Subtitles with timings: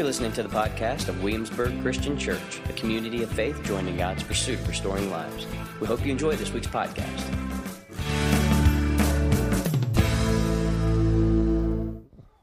[0.00, 3.98] You're listening to the podcast of Williamsburg Christian Church, a community of faith joined in
[3.98, 5.46] God's pursuit of restoring lives.
[5.78, 7.20] We hope you enjoy this week's podcast.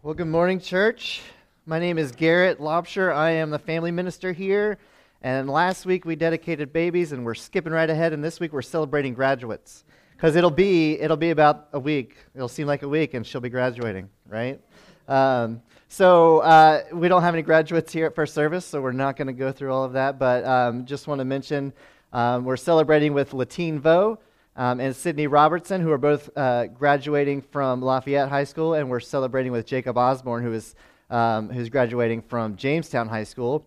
[0.03, 1.23] Well, good morning, church.
[1.65, 3.11] My name is Garrett Lobsher.
[3.11, 4.77] I am the family minister here.
[5.23, 8.13] And last week we dedicated babies, and we're skipping right ahead.
[8.13, 12.17] And this week we're celebrating graduates because it'll be it'll be about a week.
[12.35, 14.61] It'll seem like a week, and she'll be graduating, right?
[15.07, 19.15] Um, so uh, we don't have any graduates here at First Service, so we're not
[19.15, 20.19] going to go through all of that.
[20.19, 21.71] But um, just want to mention
[22.11, 24.19] um, we're celebrating with Latine Vo
[24.57, 28.99] um, and Sydney Robertson, who are both uh, graduating from Lafayette High School, and we're
[28.99, 30.75] celebrating with Jacob Osborne, who is
[31.09, 33.65] um, who's graduating from Jamestown High School,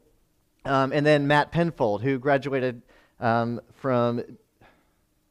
[0.66, 2.82] um, and then Matt Penfold, who graduated
[3.18, 4.22] from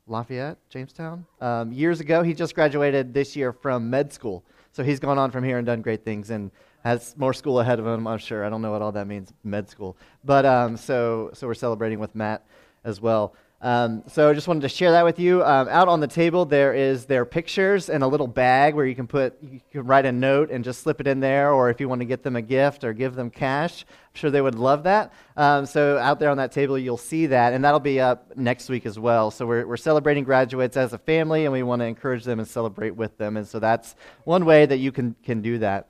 [0.07, 1.27] Lafayette, Jamestown,
[1.71, 2.23] years ago.
[2.23, 4.43] He just graduated this year from med school.
[4.71, 6.51] So he's gone on from here and done great things and
[6.83, 8.45] has more school ahead of him, I'm sure.
[8.45, 9.97] I don't know what all that means, med school.
[10.23, 12.45] But um, so, so we're celebrating with Matt
[12.83, 13.35] as well.
[13.61, 15.43] Um, so I just wanted to share that with you.
[15.43, 18.95] Um, out on the table, there is their pictures and a little bag where you
[18.95, 21.81] can put, you can write a note and just slip it in there, or if
[21.81, 24.55] you want to get them a gift or give them cash, I'm sure they would
[24.55, 25.11] love that.
[25.35, 28.69] Um, so out there on that table, you'll see that, and that'll be up next
[28.69, 29.29] week as well.
[29.29, 32.47] So we're, we're celebrating graduates as a family, and we want to encourage them and
[32.47, 33.35] celebrate with them.
[33.35, 35.89] And so that's one way that you can, can do that.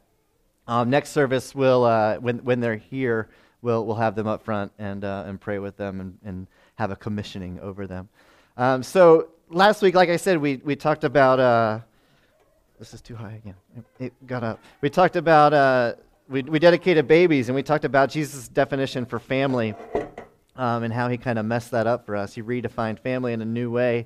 [0.69, 3.27] Um, next service will, uh, when, when they're here,
[3.63, 6.91] we'll, we'll have them up front and, uh, and pray with them and, and have
[6.91, 8.07] a commissioning over them.
[8.55, 11.39] Um, so last week, like I said, we, we talked about.
[11.39, 11.79] Uh,
[12.77, 13.55] this is too high again.
[13.99, 14.59] It got up.
[14.81, 15.53] We talked about.
[15.53, 15.95] Uh,
[16.29, 19.73] we, we dedicated babies, and we talked about Jesus' definition for family
[20.55, 22.35] um, and how he kind of messed that up for us.
[22.35, 24.05] He redefined family in a new way.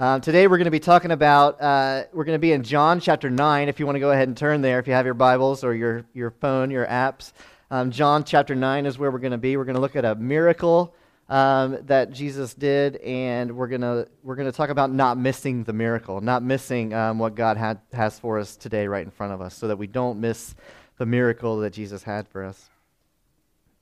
[0.00, 3.00] Um, today we're going to be talking about, uh, we're going to be in John
[3.00, 3.68] chapter 9.
[3.68, 5.74] If you want to go ahead and turn there, if you have your Bibles or
[5.74, 7.32] your, your phone, your apps.
[7.72, 9.56] Um, John chapter 9 is where we're going to be.
[9.56, 10.94] We're going to look at a miracle
[11.28, 16.22] um, that Jesus did, and we're gonna we're gonna talk about not missing the miracle,
[16.22, 19.54] not missing um, what God had has for us today, right in front of us,
[19.54, 20.54] so that we don't miss
[20.96, 22.70] the miracle that Jesus had for us.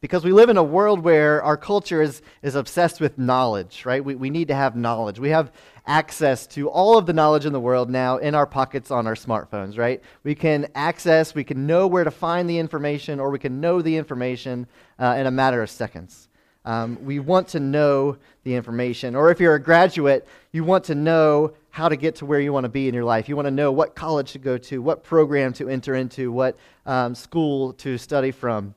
[0.00, 4.04] Because we live in a world where our culture is, is obsessed with knowledge, right?
[4.04, 5.18] We, we need to have knowledge.
[5.18, 5.52] We have
[5.86, 9.14] access to all of the knowledge in the world now in our pockets on our
[9.14, 10.02] smartphones, right?
[10.22, 13.80] We can access, we can know where to find the information, or we can know
[13.80, 14.66] the information
[14.98, 16.28] uh, in a matter of seconds.
[16.66, 19.14] Um, we want to know the information.
[19.14, 22.52] Or if you're a graduate, you want to know how to get to where you
[22.52, 23.28] want to be in your life.
[23.28, 26.58] You want to know what college to go to, what program to enter into, what
[26.84, 28.74] um, school to study from.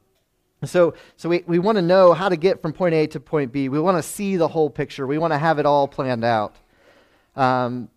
[0.65, 3.53] So, so we, we want to know how to get from point A to point
[3.53, 3.69] B.
[3.69, 5.07] We want to see the whole picture.
[5.07, 6.55] We want to have it all planned out.
[7.35, 7.89] Um,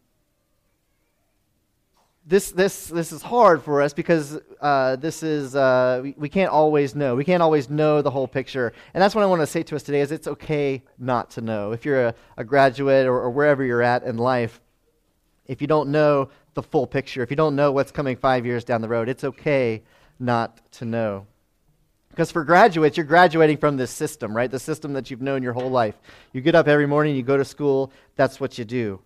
[2.24, 6.52] this, this, this is hard for us because uh, this is, uh, we, we can't
[6.52, 7.16] always know.
[7.16, 8.72] We can't always know the whole picture.
[8.94, 11.40] And that's what I want to say to us today is it's okay not to
[11.40, 11.72] know.
[11.72, 14.60] If you're a, a graduate or, or wherever you're at in life,
[15.46, 18.62] if you don't know the full picture, if you don't know what's coming five years
[18.62, 19.82] down the road, it's okay
[20.20, 21.26] not to know.
[22.12, 24.50] Because for graduates, you're graduating from this system, right?
[24.50, 25.98] The system that you've known your whole life.
[26.34, 29.00] You get up every morning, you go to school, that's what you do.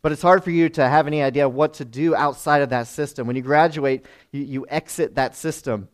[0.00, 2.86] But it's hard for you to have any idea what to do outside of that
[2.86, 3.26] system.
[3.26, 5.88] When you graduate, you, you exit that system.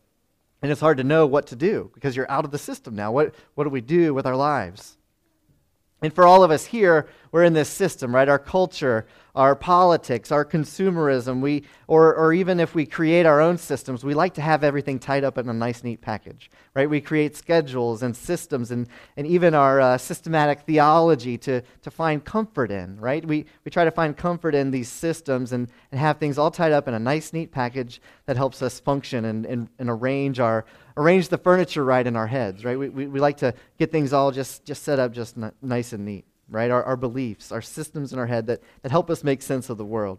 [0.62, 3.10] And it's hard to know what to do because you're out of the system now.
[3.10, 4.96] What, what do we do with our lives?
[6.02, 8.28] And for all of us here, we're in this system, right?
[8.28, 13.58] Our culture, our politics, our consumerism, we, or, or even if we create our own
[13.58, 16.88] systems, we like to have everything tied up in a nice, neat package, right?
[16.88, 22.24] We create schedules and systems and, and even our uh, systematic theology to, to find
[22.24, 23.24] comfort in, right?
[23.24, 26.72] We, we try to find comfort in these systems and, and have things all tied
[26.72, 30.64] up in a nice, neat package that helps us function and, and, and arrange, our,
[30.96, 32.78] arrange the furniture right in our heads, right?
[32.78, 35.92] We, we, we like to get things all just, just set up just n- nice
[35.92, 36.70] and neat right?
[36.70, 39.78] Our, our beliefs, our systems in our head that, that help us make sense of
[39.78, 40.18] the world.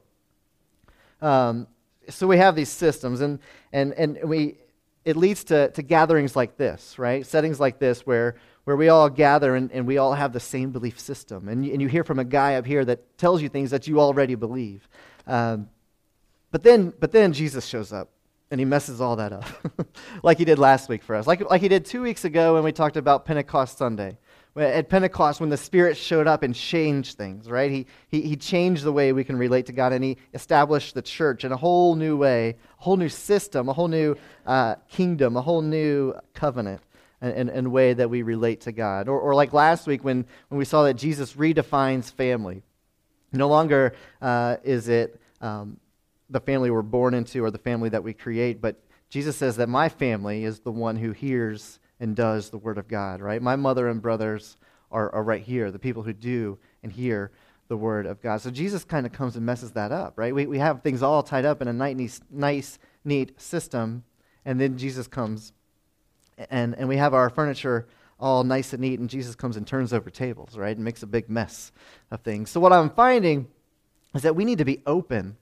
[1.21, 1.67] Um,
[2.09, 3.39] so we have these systems, and,
[3.73, 4.57] and, and we,
[5.05, 7.25] it leads to, to gatherings like this, right?
[7.25, 10.71] Settings like this where, where we all gather and, and we all have the same
[10.71, 11.47] belief system.
[11.47, 13.99] And, and you hear from a guy up here that tells you things that you
[13.99, 14.87] already believe.
[15.27, 15.69] Um,
[16.51, 18.09] but, then, but then Jesus shows up
[18.55, 19.43] and he messes all that up,
[20.23, 22.63] like he did last week for us, like, like he did two weeks ago when
[22.63, 24.17] we talked about Pentecost Sunday
[24.55, 27.69] at Pentecost when the Spirit showed up and changed things, right?
[27.69, 31.01] He, he, he changed the way we can relate to God and he established the
[31.01, 34.15] church in a whole new way, a whole new system, a whole new
[34.45, 36.79] uh, kingdom, a whole new covenant
[37.19, 39.09] and, and, way that we relate to God.
[39.09, 42.63] Or, or like last week when, when we saw that Jesus redefines family.
[43.33, 45.75] No longer uh, is it um,
[46.29, 49.69] the family we're born into or the family that we create, but Jesus says that
[49.69, 53.41] my family is the one who hears and does the Word of God, right?
[53.41, 54.57] My mother and brothers
[54.91, 57.31] are, are right here, the people who do and hear
[57.67, 58.41] the Word of God.
[58.41, 60.33] So Jesus kind of comes and messes that up, right?
[60.33, 64.03] We, we have things all tied up in a nice, nice, neat system,
[64.43, 65.53] and then Jesus comes
[66.49, 67.87] and, and we have our furniture
[68.19, 70.75] all nice and neat, and Jesus comes and turns over tables, right?
[70.75, 71.71] And makes a big mess
[72.11, 72.49] of things.
[72.49, 73.47] So, what I'm finding
[74.13, 75.37] is that we need to be open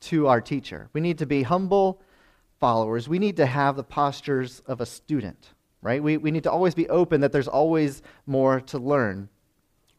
[0.00, 0.88] to our teacher.
[0.92, 2.00] We need to be humble
[2.60, 3.08] followers.
[3.08, 5.52] We need to have the postures of a student,
[5.82, 6.02] right?
[6.02, 9.28] We, we need to always be open that there's always more to learn.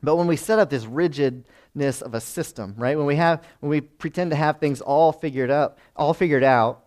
[0.01, 2.97] But when we set up this rigidness of a system, right?
[2.97, 6.83] When we have when we pretend to have things all figured out, all figured out,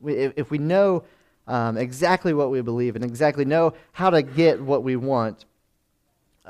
[0.00, 1.04] we, if, if we know
[1.46, 5.44] um, exactly what we believe and exactly know how to get what we want,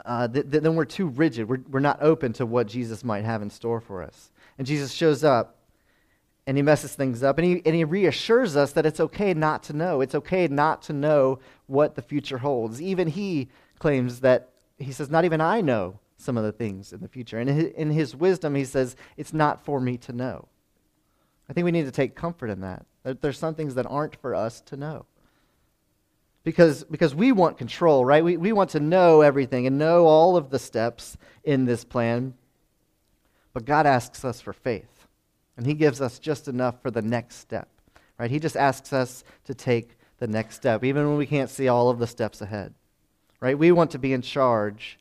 [0.04, 1.48] uh, th- th- then we're too rigid.
[1.48, 4.30] We're, we're not open to what Jesus might have in store for us.
[4.58, 5.56] And Jesus shows up
[6.46, 9.62] and he messes things up and he, and he reassures us that it's okay not
[9.64, 10.00] to know.
[10.00, 12.82] It's okay not to know what the future holds.
[12.82, 17.00] Even he claims that, he says, Not even I know some of the things in
[17.00, 17.38] the future.
[17.38, 20.48] And in his wisdom, he says, It's not for me to know.
[21.48, 22.84] I think we need to take comfort in that.
[23.04, 25.06] There's some things that aren't for us to know.
[26.44, 28.24] Because, because we want control, right?
[28.24, 32.34] We, we want to know everything and know all of the steps in this plan.
[33.58, 35.08] But God asks us for faith.
[35.56, 37.68] And He gives us just enough for the next step,
[38.16, 38.30] right?
[38.30, 41.90] He just asks us to take the next step, even when we can't see all
[41.90, 42.72] of the steps ahead,
[43.40, 43.58] right?
[43.58, 45.00] We want to be in charge,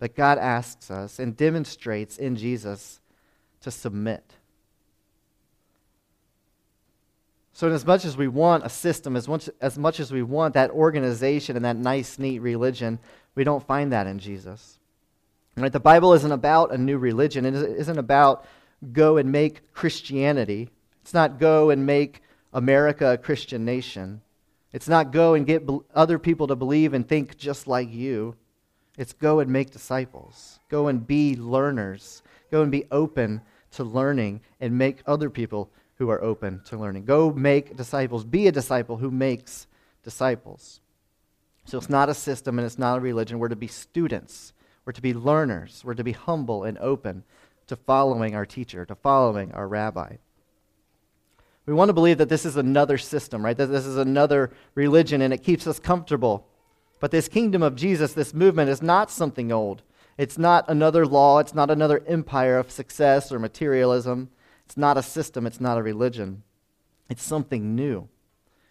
[0.00, 3.00] but God asks us and demonstrates in Jesus
[3.60, 4.34] to submit
[7.52, 10.24] So, in as much as we want a system, as much, as much as we
[10.24, 12.98] want that organization and that nice, neat religion,
[13.36, 14.80] we don't find that in Jesus.
[15.56, 15.72] Right?
[15.72, 17.44] The Bible isn't about a new religion.
[17.44, 18.46] It isn't about
[18.92, 20.70] go and make Christianity.
[21.02, 22.22] It's not go and make
[22.52, 24.22] America a Christian nation.
[24.72, 28.36] It's not go and get other people to believe and think just like you.
[28.96, 30.58] It's go and make disciples.
[30.68, 32.22] Go and be learners.
[32.50, 37.04] Go and be open to learning and make other people who are open to learning.
[37.04, 38.24] Go make disciples.
[38.24, 39.66] Be a disciple who makes
[40.02, 40.80] disciples.
[41.64, 43.38] So it's not a system and it's not a religion.
[43.38, 44.52] We're to be students.
[44.84, 45.82] We're to be learners.
[45.84, 47.24] We're to be humble and open
[47.68, 50.16] to following our teacher, to following our rabbi.
[51.64, 53.56] We want to believe that this is another system, right?
[53.56, 56.48] That this is another religion and it keeps us comfortable.
[56.98, 59.82] But this kingdom of Jesus, this movement, is not something old.
[60.18, 61.38] It's not another law.
[61.38, 64.30] It's not another empire of success or materialism.
[64.66, 66.42] It's not a system, it's not a religion.
[67.08, 68.08] It's something new.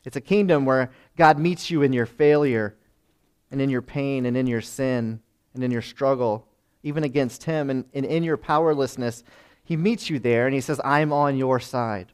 [0.03, 2.75] It's a kingdom where God meets you in your failure
[3.51, 5.21] and in your pain and in your sin
[5.53, 6.47] and in your struggle,
[6.83, 7.69] even against Him.
[7.69, 9.23] And, and in your powerlessness,
[9.63, 12.11] He meets you there and He says, I'm on your side.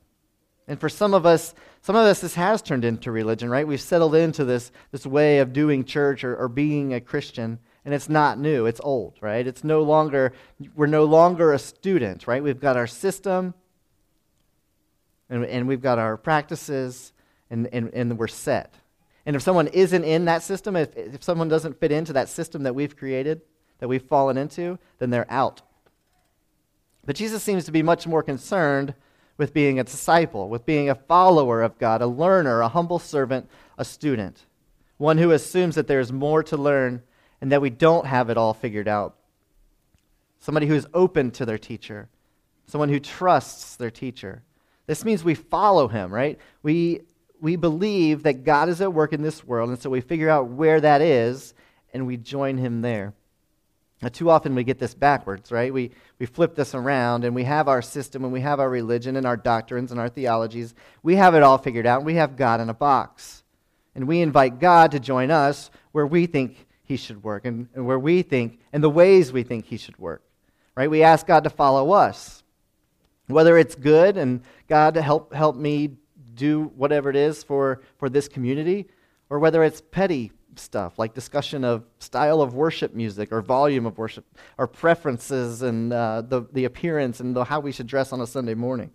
[0.67, 3.67] And for some of us, some of us, this has turned into religion, right?
[3.67, 7.93] We've settled into this, this way of doing church or, or being a Christian and
[7.93, 10.33] it's not new it's old right it's no longer
[10.75, 13.53] we're no longer a student right we've got our system
[15.29, 17.11] and, and we've got our practices,
[17.49, 18.73] and, and, and we're set.
[19.27, 22.63] And if someone isn't in that system, if, if someone doesn't fit into that system
[22.63, 23.41] that we've created,
[23.79, 25.61] that we've fallen into, then they're out.
[27.05, 28.93] But Jesus seems to be much more concerned
[29.37, 33.49] with being a disciple, with being a follower of God, a learner, a humble servant,
[33.77, 34.45] a student,
[34.95, 37.03] one who assumes that there's more to learn
[37.41, 39.17] and that we don't have it all figured out.
[40.39, 42.07] Somebody who's open to their teacher,
[42.65, 44.43] someone who trusts their teacher.
[44.85, 46.39] This means we follow him, right?
[46.63, 47.01] We,
[47.41, 50.49] we believe that God is at work in this world, and so we figure out
[50.49, 51.53] where that is,
[51.93, 53.13] and we join him there.
[54.01, 55.73] Now, too often we get this backwards, right?
[55.73, 59.15] We, we flip this around and we have our system and we have our religion
[59.15, 60.75] and our doctrines and our theologies.
[61.01, 62.03] We have it all figured out.
[62.03, 63.43] We have God in a box.
[63.95, 67.87] And we invite God to join us where we think he should work and, and
[67.87, 70.21] where we think, and the ways we think he should work,
[70.75, 70.91] right?
[70.91, 72.43] We ask God to follow us.
[73.25, 75.97] Whether it's good and God to help help me
[76.37, 78.87] do whatever it is for, for this community,
[79.29, 83.97] or whether it's petty stuff like discussion of style of worship music or volume of
[83.97, 84.25] worship
[84.57, 88.27] or preferences and uh, the, the appearance and the, how we should dress on a
[88.27, 88.91] Sunday morning.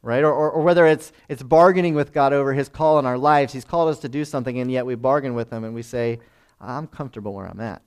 [0.00, 0.22] Right?
[0.22, 3.52] Or, or, or, whether it's, it's bargaining with God over his call in our lives.
[3.52, 6.20] He's called us to do something, and yet we bargain with him and we say,
[6.60, 7.82] I'm comfortable where I'm at.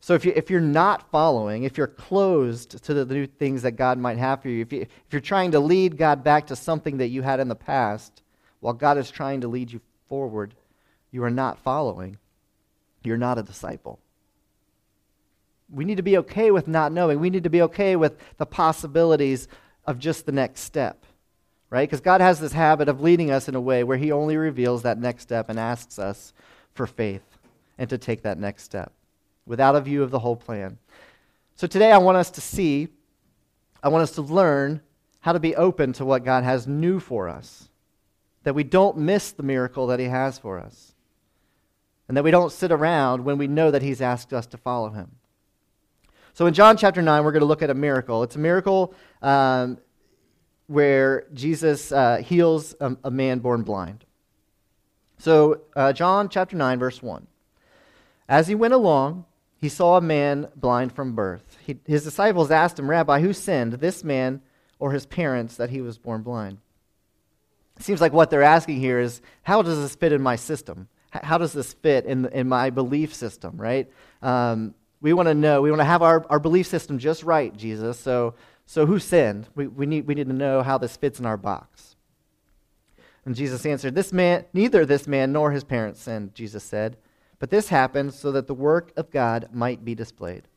[0.00, 3.72] So if, you, if you're not following, if you're closed to the new things that
[3.72, 6.56] God might have for you, if, you, if you're trying to lead God back to
[6.56, 8.22] something that you had in the past,
[8.60, 10.54] while God is trying to lead you forward,
[11.10, 12.16] you are not following.
[13.02, 13.98] You're not a disciple.
[15.70, 17.20] We need to be okay with not knowing.
[17.20, 19.48] We need to be okay with the possibilities
[19.84, 21.04] of just the next step.
[21.70, 21.88] right?
[21.88, 24.82] Because God has this habit of leading us in a way where He only reveals
[24.82, 26.32] that next step and asks us
[26.72, 27.22] for faith
[27.76, 28.92] and to take that next step
[29.48, 30.78] without a view of the whole plan.
[31.56, 32.88] So today I want us to see,
[33.82, 34.80] I want us to learn
[35.20, 37.68] how to be open to what God has new for us,
[38.44, 40.94] that we don't miss the miracle that He has for us,
[42.06, 44.90] and that we don't sit around when we know that He's asked us to follow
[44.90, 45.10] Him.
[46.34, 48.22] So in John chapter 9, we're going to look at a miracle.
[48.22, 49.78] It's a miracle um,
[50.68, 54.04] where Jesus uh, heals a, a, man born blind.
[55.18, 57.26] So, uh, John chapter 9, verse 1.
[58.28, 59.24] As he went along,
[59.60, 61.58] he saw a man blind from birth.
[61.66, 64.40] He, his disciples asked him, Rabbi, who sinned, this man
[64.78, 66.58] or his parents, that he was born blind?
[67.76, 70.88] It seems like what they're asking here is, how does this fit in my system?
[71.10, 73.90] How does this fit in, in my belief system, right?
[74.22, 77.56] Um, we want to know, we want to have our, our belief system just right,
[77.56, 77.98] Jesus.
[77.98, 78.34] So,
[78.66, 79.48] so who sinned?
[79.54, 81.96] We, we, need, we need to know how this fits in our box.
[83.24, 86.96] And Jesus answered, This man, neither this man nor his parents sinned, Jesus said.
[87.38, 90.48] But this happened so that the work of God might be displayed.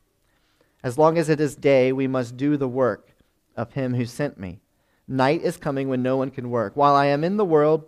[0.83, 3.13] As long as it is day, we must do the work
[3.55, 4.61] of him who sent me.
[5.07, 6.75] Night is coming when no one can work.
[6.75, 7.85] While I am in the world,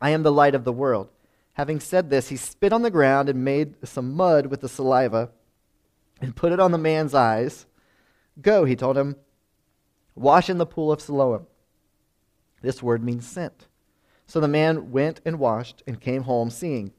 [0.00, 1.08] I am the light of the world.
[1.54, 5.30] Having said this, he spit on the ground and made some mud with the saliva
[6.20, 7.66] and put it on the man's eyes.
[8.40, 9.16] Go, he told him,
[10.14, 11.46] wash in the pool of Siloam.
[12.62, 13.66] This word means sent.
[14.26, 16.92] So the man went and washed and came home seeing.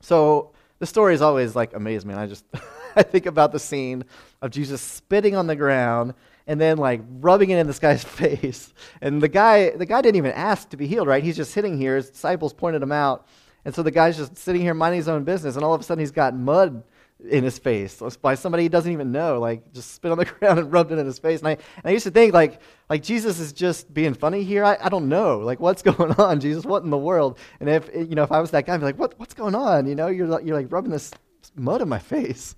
[0.00, 2.12] So the story is always like amazed me.
[2.12, 2.44] And I just
[2.96, 4.04] I think about the scene
[4.42, 6.14] of Jesus spitting on the ground
[6.46, 8.72] and then like rubbing it in this guy's face.
[9.00, 11.22] And the guy the guy didn't even ask to be healed, right?
[11.22, 11.96] He's just sitting here.
[11.96, 13.26] His disciples pointed him out.
[13.64, 15.84] And so the guy's just sitting here minding his own business, and all of a
[15.84, 16.82] sudden he's got mud
[17.24, 20.58] in his face by somebody he doesn't even know, like just spit on the ground
[20.58, 21.40] and rubbed it in his face.
[21.40, 24.64] And I, and I used to think like, like Jesus is just being funny here.
[24.64, 26.64] I, I don't know, like what's going on, Jesus?
[26.64, 27.38] What in the world?
[27.60, 29.54] And if you know, if I was that guy, I'd be like, what, what's going
[29.54, 29.86] on?
[29.86, 31.10] You know, you're you're like rubbing this
[31.56, 32.54] mud in my face.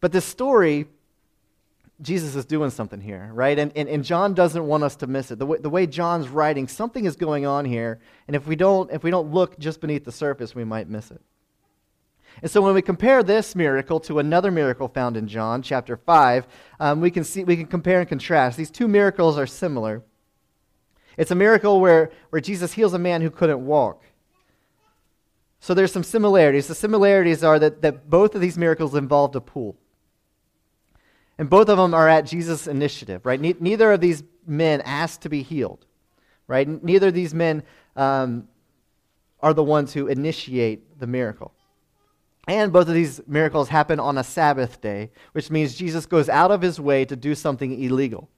[0.00, 0.86] But this story,
[2.00, 3.58] Jesus is doing something here, right?
[3.58, 5.40] And, and, and John doesn't want us to miss it.
[5.40, 8.90] The way, the way John's writing, something is going on here, and if we don't
[8.90, 11.20] if we don't look just beneath the surface, we might miss it.
[12.42, 16.46] And so when we compare this miracle to another miracle found in John chapter 5,
[16.78, 18.56] um, we, can see, we can compare and contrast.
[18.56, 20.02] These two miracles are similar.
[21.16, 24.04] It's a miracle where, where Jesus heals a man who couldn't walk.
[25.60, 26.68] So there's some similarities.
[26.68, 29.76] The similarities are that, that both of these miracles involved a pool.
[31.36, 33.40] And both of them are at Jesus' initiative, right?
[33.40, 35.86] Ne- neither of these men asked to be healed,
[36.46, 36.66] right?
[36.82, 37.64] Neither of these men
[37.96, 38.48] um,
[39.40, 41.52] are the ones who initiate the miracle.
[42.48, 46.50] And both of these miracles happen on a Sabbath day, which means Jesus goes out
[46.50, 48.30] of his way to do something illegal.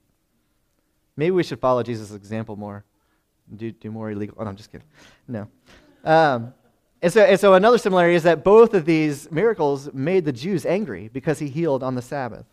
[1.15, 2.83] Maybe we should follow Jesus' example more.
[3.55, 4.35] Do, do more illegal.
[4.37, 4.87] Oh, no, I'm just kidding.
[5.29, 5.47] No.
[6.03, 6.53] Um,
[7.01, 10.65] and, so, and so another similarity is that both of these miracles made the Jews
[10.65, 12.45] angry because he healed on the Sabbath.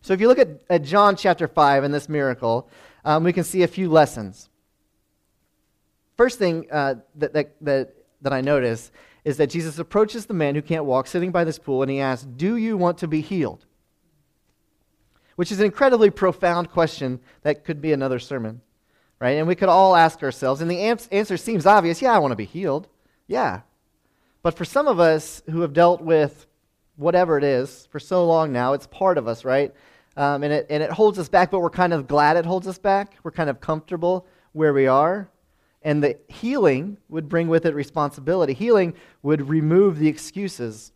[0.00, 2.70] So if you look at, at John chapter 5 in this miracle,
[3.04, 4.48] um, we can see a few lessons.
[6.16, 8.90] First thing uh, that, that, that, that I notice
[9.28, 12.00] is that Jesus approaches the man who can't walk sitting by this pool and he
[12.00, 13.66] asks, Do you want to be healed?
[15.36, 18.62] Which is an incredibly profound question that could be another sermon,
[19.20, 19.32] right?
[19.32, 22.36] And we could all ask ourselves, and the answer seems obvious yeah, I want to
[22.36, 22.88] be healed.
[23.26, 23.60] Yeah.
[24.42, 26.46] But for some of us who have dealt with
[26.96, 29.74] whatever it is for so long now, it's part of us, right?
[30.16, 32.66] Um, and, it, and it holds us back, but we're kind of glad it holds
[32.66, 33.18] us back.
[33.22, 35.28] We're kind of comfortable where we are.
[35.88, 38.52] And the healing would bring with it responsibility.
[38.52, 38.92] Healing
[39.22, 40.92] would remove the excuses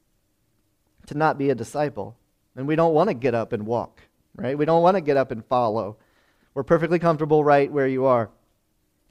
[1.07, 2.15] to not be a disciple.
[2.57, 4.03] And we don't want to get up and walk,
[4.37, 4.57] right?
[4.59, 5.97] We don't want to get up and follow.
[6.53, 8.29] We're perfectly comfortable right where you are.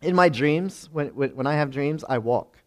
[0.04, 2.60] In my dreams, when, when I have dreams, I walk.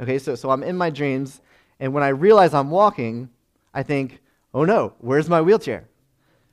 [0.00, 1.40] Okay, so, so I'm in my dreams,
[1.80, 3.28] and when I realize I'm walking,
[3.74, 4.20] I think,
[4.54, 5.88] oh no, where's my wheelchair?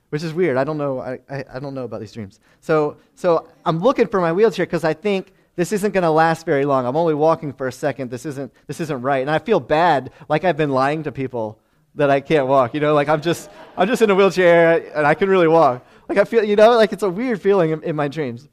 [0.08, 0.56] Which is weird.
[0.56, 0.98] I don't know.
[0.98, 2.40] I, I, I don't know about these dreams.
[2.58, 6.46] So, so I'm looking for my wheelchair because I think this isn't going to last
[6.46, 6.86] very long.
[6.86, 8.10] I'm only walking for a second.
[8.10, 9.20] This isn't, this isn't right.
[9.20, 11.60] And I feel bad, like I've been lying to people
[11.96, 12.72] that I can't walk.
[12.72, 15.86] You know, like I'm just, I'm just in a wheelchair and I can really walk.
[16.08, 18.48] Like I feel, you know, like it's a weird feeling in, in my dreams.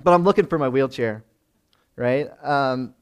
[0.00, 1.24] But I'm looking for my wheelchair,
[1.96, 2.28] right?
[2.40, 2.94] Um,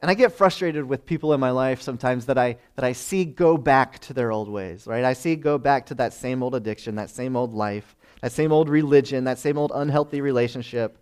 [0.00, 3.24] and I get frustrated with people in my life sometimes that I, that I see
[3.24, 5.04] go back to their old ways, right?
[5.04, 8.50] I see go back to that same old addiction, that same old life, that same
[8.50, 10.98] old religion, that same old unhealthy relationship.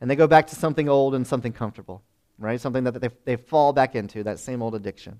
[0.00, 2.02] And they go back to something old and something comfortable,
[2.38, 2.60] right?
[2.60, 5.18] Something that they, they fall back into, that same old addiction.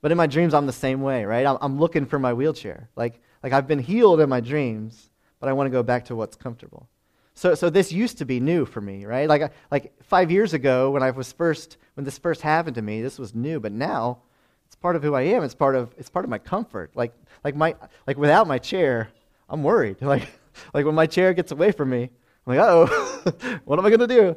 [0.00, 1.46] But in my dreams, I'm the same way, right?
[1.46, 2.88] I'm, I'm looking for my wheelchair.
[2.96, 6.16] Like, like I've been healed in my dreams, but I want to go back to
[6.16, 6.88] what's comfortable.
[7.34, 9.28] So, so this used to be new for me, right?
[9.28, 13.00] Like, like five years ago when I was first, when this first happened to me,
[13.00, 13.58] this was new.
[13.58, 14.18] But now,
[14.66, 15.42] it's part of who I am.
[15.42, 16.92] It's part of, it's part of my comfort.
[16.94, 17.74] Like, like my,
[18.06, 19.08] like without my chair,
[19.48, 19.98] I'm worried.
[20.02, 20.28] Like,
[20.74, 22.10] like when my chair gets away from me,
[22.46, 24.36] I'm like, oh, what am I going to do?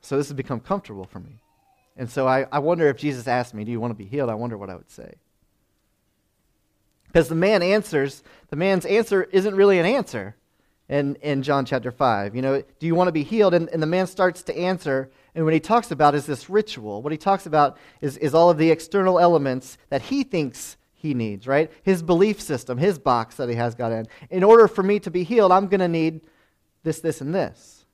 [0.00, 1.40] So this has become comfortable for me.
[1.96, 4.30] And so I, I wonder if Jesus asked me, Do you want to be healed?
[4.30, 5.14] I wonder what I would say.
[7.06, 10.34] Because the man answers, the man's answer isn't really an answer
[10.88, 12.34] in, in John chapter 5.
[12.34, 13.52] You know, do you want to be healed?
[13.52, 17.02] And, and the man starts to answer, and what he talks about is this ritual.
[17.02, 21.14] What he talks about is, is all of the external elements that he thinks he
[21.14, 21.68] needs, right?
[21.82, 24.06] His belief system, his box that he has got in.
[24.30, 26.20] In order for me to be healed, I'm going to need
[26.84, 27.84] this, this, and this.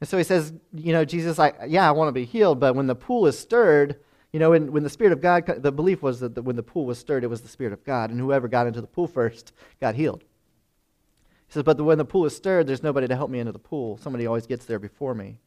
[0.00, 2.74] And so he says, you know, Jesus, I, yeah, I want to be healed, but
[2.74, 4.00] when the pool is stirred,
[4.32, 6.62] you know, when, when the Spirit of God, the belief was that the, when the
[6.64, 9.06] pool was stirred, it was the Spirit of God, and whoever got into the pool
[9.06, 10.24] first got healed.
[11.46, 13.52] He says, but the, when the pool is stirred, there's nobody to help me into
[13.52, 13.96] the pool.
[13.98, 15.38] Somebody always gets there before me.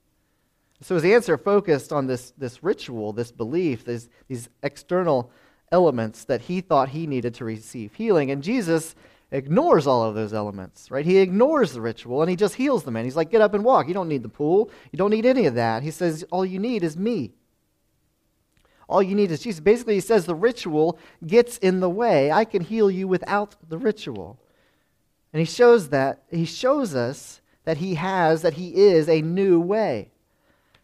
[0.82, 5.30] So his answer focused on this, this ritual, this belief, these, these external
[5.72, 8.32] elements that he thought he needed to receive healing.
[8.32, 8.96] And Jesus
[9.32, 11.06] ignores all of those elements, right?
[11.06, 13.06] He ignores the ritual and he just heals the man.
[13.06, 13.88] He's like, get up and walk.
[13.88, 14.72] You don't need the pool.
[14.92, 15.84] You don't need any of that.
[15.84, 17.34] He says, all you need is me.
[18.88, 19.60] All you need is Jesus.
[19.60, 22.32] Basically, he says the ritual gets in the way.
[22.32, 24.40] I can heal you without the ritual.
[25.32, 29.60] And he shows that, he shows us that he has, that he is a new
[29.60, 30.10] way.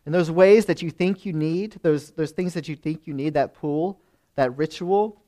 [0.06, 3.14] And those ways that you think you need, those, those things that you think you
[3.16, 4.00] need, that pool,
[4.36, 5.22] that ritual,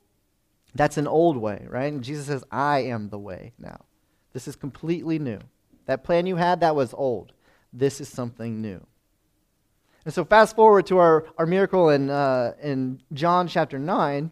[0.75, 1.91] that's an old way, right?
[1.91, 3.85] And Jesus says, I am the way now.
[4.33, 5.39] This is completely new.
[5.85, 7.33] That plan you had, that was old.
[7.73, 8.85] This is something new.
[10.05, 14.31] And so, fast forward to our, our miracle in, uh, in John chapter 9,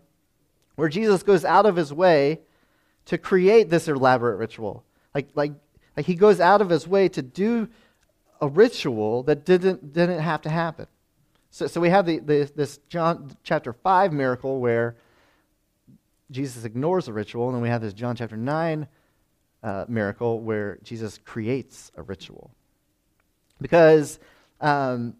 [0.76, 2.42] where Jesus goes out of his way
[3.06, 4.84] to create this elaborate ritual.
[5.14, 5.54] Like, like,
[5.96, 7.70] like he goes out of his way to do
[8.42, 10.88] a ritual that didn't, didn't have to happen.
[11.56, 14.98] So, so we have the, the, this John chapter 5 miracle where
[16.30, 18.86] Jesus ignores the ritual, and then we have this John chapter 9
[19.64, 22.52] uh, miracle where Jesus creates a ritual.
[23.62, 24.20] Because
[24.60, 25.16] um,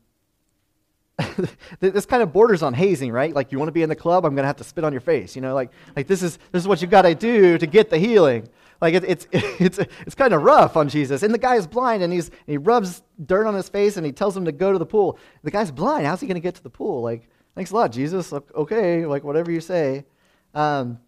[1.80, 3.34] this kind of borders on hazing, right?
[3.34, 4.92] Like you want to be in the club, I'm going to have to spit on
[4.92, 5.38] your face.
[5.38, 7.90] You know, like like this is this is what you've got to do to get
[7.90, 8.50] the healing.
[8.82, 11.24] Like it, it's it's it's kind of rough on Jesus.
[11.24, 14.06] And the guy is blind, and he's and he rubs dirt on his face, and
[14.06, 15.18] he tells him to go to the pool.
[15.44, 16.06] The guy's blind.
[16.06, 17.02] How's he going to get to the pool?
[17.02, 18.34] Like, thanks a lot, Jesus.
[18.34, 20.06] Okay, like whatever you say.
[20.54, 21.00] Um,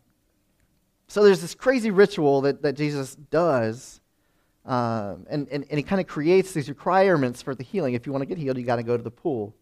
[1.08, 4.02] so there's this crazy ritual that that Jesus does.
[4.66, 7.94] Um, and, and, and he kind of creates these requirements for the healing.
[7.94, 9.56] If you want to get healed, you got to go to the pool.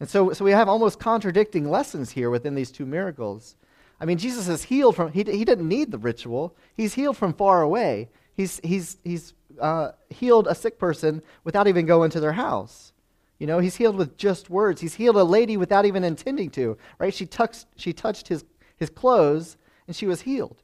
[0.00, 3.56] And so, so we have almost contradicting lessons here within these two miracles.
[4.00, 6.56] I mean, Jesus is healed from, he, he didn't need the ritual.
[6.76, 8.08] He's healed from far away.
[8.34, 12.92] He's, he's, he's uh, healed a sick person without even going to their house.
[13.38, 14.80] You know, he's healed with just words.
[14.80, 17.14] He's healed a lady without even intending to, right?
[17.14, 18.44] She, tucks, she touched his,
[18.76, 19.56] his clothes
[19.86, 20.62] and she was healed.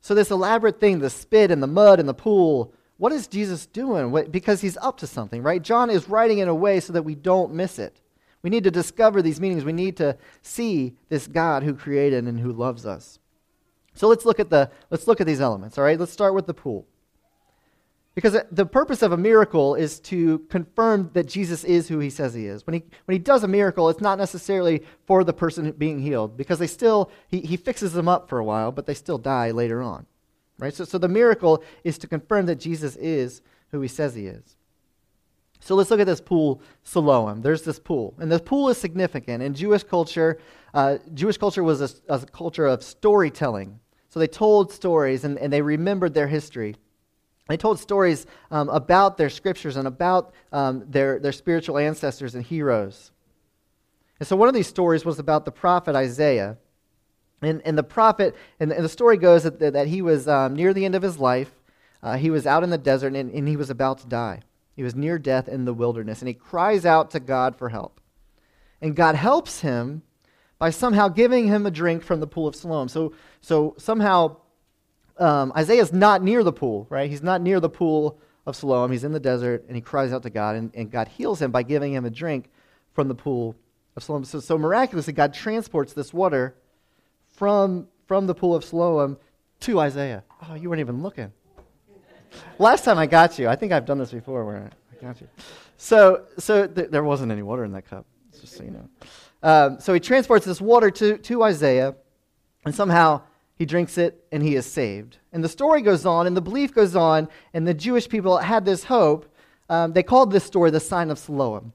[0.00, 3.66] So, this elaborate thing, the spit and the mud and the pool, what is Jesus
[3.66, 4.30] doing?
[4.30, 5.62] Because he's up to something, right?
[5.62, 8.00] John is writing in a way so that we don't miss it.
[8.44, 9.64] We need to discover these meanings.
[9.64, 13.18] We need to see this God who created and who loves us.
[13.94, 15.98] So let's look at the let's look at these elements, all right?
[15.98, 16.86] Let's start with the pool.
[18.14, 22.34] Because the purpose of a miracle is to confirm that Jesus is who he says
[22.34, 22.64] he is.
[22.66, 26.36] When he, when he does a miracle, it's not necessarily for the person being healed,
[26.36, 29.50] because they still, he, he fixes them up for a while, but they still die
[29.50, 30.06] later on.
[30.60, 30.72] Right?
[30.72, 34.56] So, so the miracle is to confirm that Jesus is who he says he is.
[35.64, 37.40] So let's look at this pool, Siloam.
[37.40, 40.38] There's this pool, and the pool is significant in Jewish culture.
[40.74, 43.80] Uh, Jewish culture was a, a, culture of storytelling.
[44.10, 46.76] So they told stories and, and they remembered their history.
[47.48, 52.44] They told stories um, about their scriptures and about um, their, their spiritual ancestors and
[52.44, 53.10] heroes.
[54.20, 56.58] And so one of these stories was about the prophet Isaiah.
[57.40, 60.74] And, and the prophet, and, and the story goes that, that he was um, near
[60.74, 61.52] the end of his life.
[62.02, 64.42] Uh, he was out in the desert and, and he was about to die.
[64.74, 66.20] He was near death in the wilderness.
[66.20, 68.00] And he cries out to God for help.
[68.80, 70.02] And God helps him
[70.58, 72.88] by somehow giving him a drink from the pool of Siloam.
[72.88, 74.36] So, so somehow
[75.18, 77.10] um, Isaiah's not near the pool, right?
[77.10, 78.90] He's not near the pool of Siloam.
[78.90, 80.56] He's in the desert and he cries out to God.
[80.56, 82.50] And, and God heals him by giving him a drink
[82.92, 83.56] from the pool
[83.96, 84.24] of Siloam.
[84.24, 86.56] So, so miraculously, God transports this water
[87.32, 89.18] from, from the pool of Siloam
[89.60, 90.24] to Isaiah.
[90.48, 91.32] Oh, you weren't even looking.
[92.58, 95.28] Last time I got you, I think I've done this before where I got you.
[95.76, 98.06] So, so th- there wasn't any water in that cup,
[98.40, 98.88] just so you know.
[99.42, 101.94] Um, so he transports this water to, to Isaiah,
[102.64, 103.22] and somehow
[103.56, 105.18] he drinks it, and he is saved.
[105.32, 108.64] And the story goes on, and the belief goes on, and the Jewish people had
[108.64, 109.32] this hope.
[109.68, 111.72] Um, they called this story the sign of Siloam.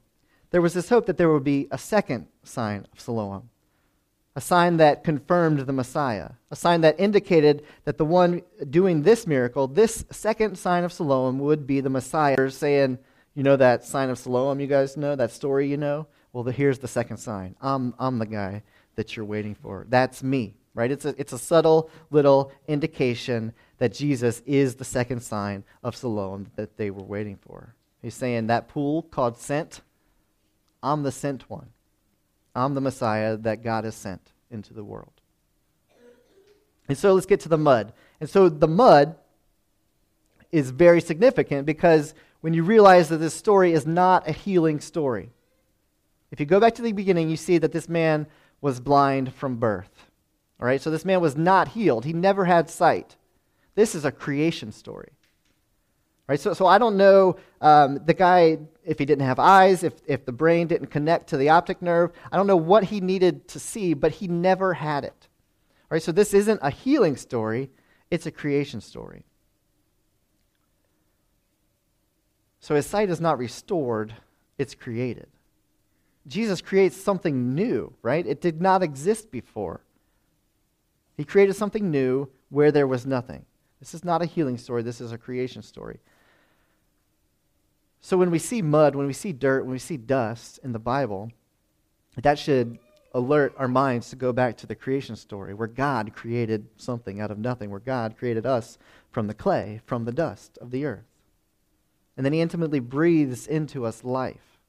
[0.52, 3.50] There was this hope that there would be a second sign of Siloam,
[4.40, 9.28] a sign that confirmed the Messiah, a sign that indicated that the one doing this
[9.28, 13.00] miracle, this second sign of Siloam, would be the Messiah, saying,
[13.36, 16.08] You know that sign of Siloam you guys know, that story you know?
[16.32, 17.58] Well, the, here's the second sign.
[17.60, 18.64] I'm, I'm the guy
[18.96, 19.86] that you're waiting for.
[19.90, 20.92] That's me right?
[20.92, 26.52] It's a, it's a subtle little indication that Jesus is the second sign of Siloam
[26.56, 27.76] that they were waiting for.
[28.02, 29.82] He's saying that pool called sent,
[30.82, 31.72] I'm the sent one.
[32.56, 35.14] I'm the Messiah that God has sent into the world.
[36.88, 37.94] And so let's get to the mud.
[38.20, 39.16] And so the mud
[40.52, 45.32] is very significant because when you realize that this story is not a healing story.
[46.32, 48.28] If you go back to the beginning, you see that this man
[48.62, 50.10] was blind from birth.
[50.60, 52.06] All right, so this man was not healed.
[52.06, 53.16] He never had sight.
[53.76, 55.12] This is a creation story.
[56.30, 59.94] Right, so, so I don't know um, the guy, if he didn't have eyes, if,
[60.06, 62.12] if the brain didn't connect to the optic nerve.
[62.32, 65.28] I don't know what he needed to see, but he never had it.
[65.90, 67.72] Right, so this isn't a healing story,
[68.12, 69.26] it's a creation story.
[72.60, 74.14] So his sight is not restored,
[74.60, 75.30] it's created.
[76.28, 78.28] Jesus creates something new, right?
[78.28, 79.82] It did not exist before.
[81.18, 83.46] He created something new where there was nothing.
[83.80, 86.00] This is not a healing story, this is a creation story.
[88.02, 90.80] So when we see mud, when we see dirt, when we see dust in the
[90.80, 91.32] Bible,
[92.22, 92.80] that should
[93.14, 97.32] alert our minds to go back to the creation story where God created something out
[97.32, 98.78] of nothing, where God created us
[99.12, 101.06] from the clay, from the dust of the earth.
[102.16, 104.60] And then he intimately breathes into us life.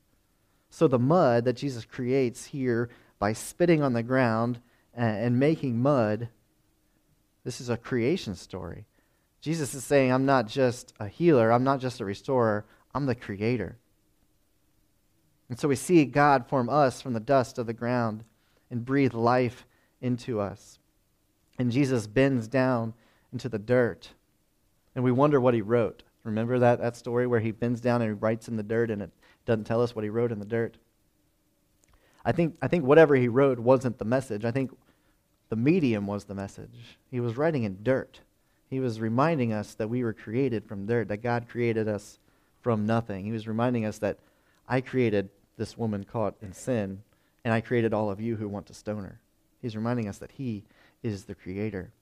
[0.71, 2.89] So the mud that Jesus creates here
[3.19, 4.61] by spitting on the ground
[4.95, 6.29] and making mud
[7.45, 8.85] this is a creation story.
[9.41, 13.15] Jesus is saying, I'm not just a healer, I'm not just a restorer, I'm the
[13.15, 13.77] creator.
[15.49, 18.25] And so we see God form us from the dust of the ground
[18.71, 19.67] and breathe life
[20.01, 20.79] into us.
[21.59, 22.95] And Jesus bends down
[23.33, 24.11] into the dirt.
[24.95, 26.05] And we wonder what he wrote.
[26.23, 29.03] Remember that, that story where he bends down and he writes in the dirt and
[29.03, 29.11] it
[29.45, 30.77] doesn't tell us what he wrote in the dirt?
[32.25, 34.45] I think, I think whatever he wrote wasn't the message.
[34.45, 34.71] I think
[35.49, 36.99] the medium was the message.
[37.11, 38.21] He was writing in dirt.
[38.69, 42.20] He was reminding us that we were created from dirt, that God created us
[42.61, 43.25] from nothing.
[43.25, 44.19] He was reminding us that
[44.69, 47.03] I created this woman caught in sin,
[47.45, 49.21] and I created all of you who want to stone her.
[49.61, 50.65] He's reminding us that He
[51.03, 51.93] is the creator.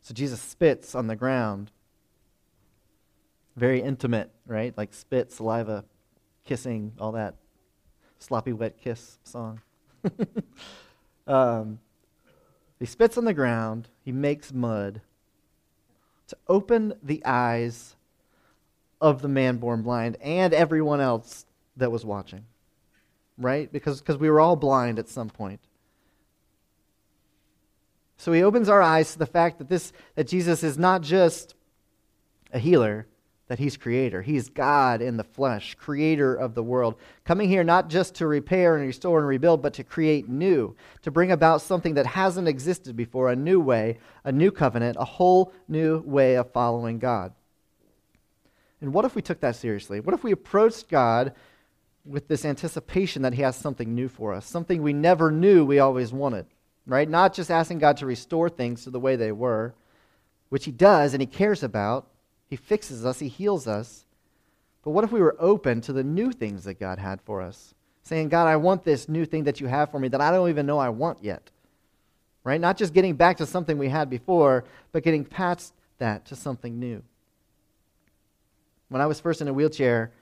[0.00, 1.70] So Jesus spits on the ground.
[3.56, 4.76] Very intimate, right?
[4.76, 5.84] Like spit, saliva,
[6.44, 7.34] kissing, all that
[8.18, 9.60] sloppy wet kiss song.
[11.26, 11.78] um,
[12.78, 15.00] he spits on the ground, he makes mud
[16.28, 17.95] to open the eyes
[19.00, 22.44] of the man born blind and everyone else that was watching.
[23.38, 23.70] Right?
[23.70, 25.60] Because because we were all blind at some point.
[28.16, 31.54] So he opens our eyes to the fact that this that Jesus is not just
[32.52, 33.06] a healer,
[33.48, 34.22] that he's creator.
[34.22, 36.96] He's God in the flesh, creator of the world.
[37.24, 41.10] Coming here not just to repair and restore and rebuild, but to create new, to
[41.10, 45.52] bring about something that hasn't existed before, a new way, a new covenant, a whole
[45.68, 47.32] new way of following God.
[48.80, 50.00] And what if we took that seriously?
[50.00, 51.32] What if we approached God
[52.04, 55.78] with this anticipation that he has something new for us, something we never knew we
[55.78, 56.46] always wanted,
[56.86, 57.08] right?
[57.08, 59.74] Not just asking God to restore things to the way they were,
[60.50, 62.06] which he does and he cares about
[62.48, 64.04] he fixes us, He heals us.
[64.82, 67.74] But what if we were open to the new things that God had for us?
[68.04, 70.48] Saying, God, I want this new thing that you have for me that I don't
[70.48, 71.50] even know I want yet.
[72.44, 72.60] Right?
[72.60, 76.78] Not just getting back to something we had before, but getting past that to something
[76.78, 77.02] new.
[78.88, 80.12] When I was first in a wheelchair,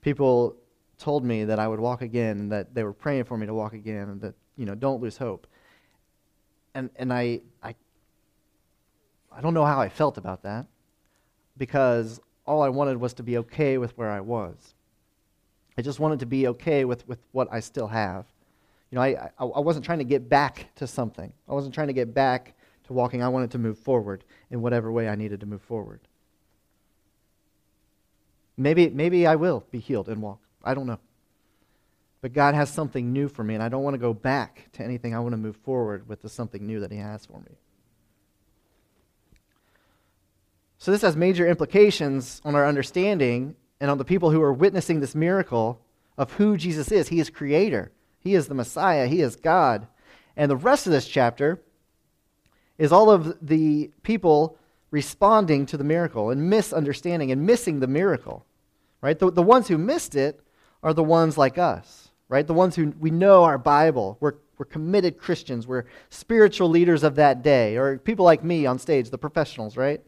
[0.00, 0.56] people
[0.98, 3.54] told me that I would walk again and that they were praying for me to
[3.54, 5.46] walk again and that, you know, don't lose hope.
[6.74, 7.74] And, and I, I,
[9.32, 10.66] I don't know how I felt about that
[11.56, 14.74] because all I wanted was to be okay with where I was.
[15.76, 18.26] I just wanted to be okay with, with what I still have.
[18.90, 21.32] You know, I, I, I wasn't trying to get back to something.
[21.48, 22.54] I wasn't trying to get back
[22.84, 23.22] to walking.
[23.22, 26.00] I wanted to move forward in whatever way I needed to move forward.
[28.58, 30.40] Maybe, maybe I will be healed and walk.
[30.64, 30.98] I don't know.
[32.20, 34.82] But God has something new for me, and I don't want to go back to
[34.82, 35.14] anything.
[35.14, 37.56] I want to move forward with the something new that He has for me.
[40.78, 44.98] So, this has major implications on our understanding and on the people who are witnessing
[44.98, 45.80] this miracle
[46.16, 47.08] of who Jesus is.
[47.08, 49.86] He is creator, He is the Messiah, He is God.
[50.36, 51.62] And the rest of this chapter
[52.76, 54.58] is all of the people
[54.90, 58.44] responding to the miracle and misunderstanding and missing the miracle.
[59.00, 59.18] Right?
[59.18, 60.40] The, the ones who missed it
[60.82, 62.46] are the ones like us, right?
[62.46, 64.16] The ones who we know our Bible.
[64.20, 65.66] We're, we're committed Christians.
[65.66, 70.02] We're spiritual leaders of that day, or people like me on stage, the professionals, right?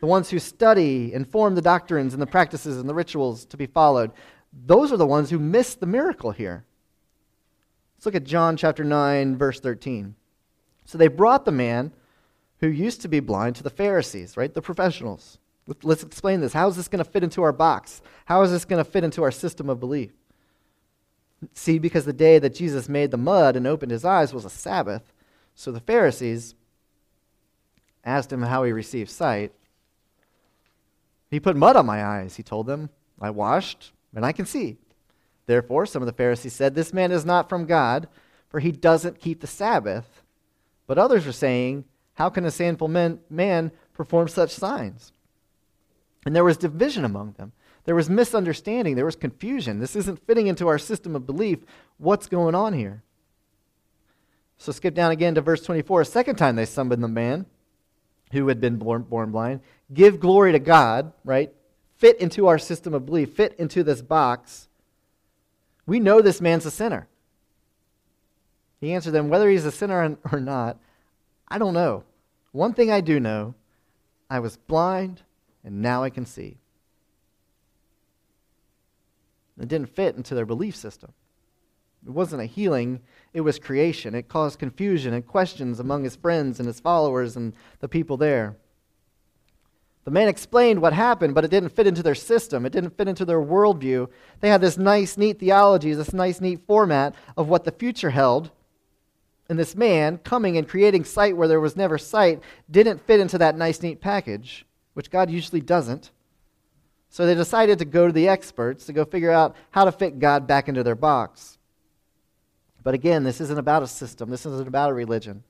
[0.00, 3.56] The ones who study and form the doctrines and the practices and the rituals to
[3.56, 4.12] be followed.
[4.66, 6.64] Those are the ones who miss the miracle here.
[7.96, 10.14] Let's look at John chapter 9, verse 13.
[10.86, 11.92] So they brought the man
[12.60, 14.52] who used to be blind to the Pharisees, right?
[14.52, 15.38] The professionals.
[15.82, 16.52] Let's explain this.
[16.52, 18.02] How is this going to fit into our box?
[18.24, 20.12] How is this going to fit into our system of belief?
[21.54, 24.50] See, because the day that Jesus made the mud and opened his eyes was a
[24.50, 25.12] Sabbath,
[25.54, 26.54] so the Pharisees
[28.04, 29.52] asked him how he received sight.
[31.30, 32.90] He put mud on my eyes, he told them.
[33.20, 34.78] I washed, and I can see.
[35.46, 38.08] Therefore, some of the Pharisees said, This man is not from God,
[38.48, 40.22] for he doesn't keep the Sabbath.
[40.86, 45.12] But others were saying, How can a sinful man, perform such signs?
[46.24, 47.52] And there was division among them.
[47.84, 48.94] There was misunderstanding.
[48.94, 49.78] There was confusion.
[49.78, 51.60] This isn't fitting into our system of belief.
[51.98, 53.02] What's going on here?
[54.58, 56.02] So skip down again to verse 24.
[56.02, 57.46] A second time they summoned the man
[58.32, 59.60] who had been born, born blind.
[59.92, 61.52] Give glory to God, right?
[61.96, 64.68] Fit into our system of belief, fit into this box.
[65.86, 67.08] We know this man's a sinner.
[68.80, 70.78] He answered them, Whether he's a sinner or not,
[71.48, 72.04] I don't know.
[72.52, 73.54] One thing I do know
[74.28, 75.22] I was blind,
[75.64, 76.58] and now I can see.
[79.60, 81.12] It didn't fit into their belief system.
[82.06, 83.00] It wasn't a healing,
[83.34, 84.14] it was creation.
[84.14, 88.56] It caused confusion and questions among his friends and his followers and the people there.
[90.04, 92.64] The man explained what happened, but it didn't fit into their system.
[92.64, 94.08] It didn't fit into their worldview.
[94.40, 98.50] They had this nice, neat theology, this nice, neat format of what the future held.
[99.50, 103.36] And this man coming and creating sight where there was never sight didn't fit into
[103.38, 104.64] that nice, neat package,
[105.00, 106.10] which God usually doesn't.
[107.08, 110.18] So they decided to go to the experts to go figure out how to fit
[110.18, 111.56] God back into their box.
[112.82, 115.42] But again, this isn't about a system, this isn't about a religion.